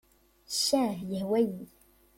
[0.55, 1.65] Ccah, yehwa-yi!